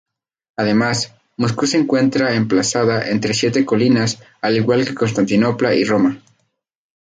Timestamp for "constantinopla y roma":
4.95-6.19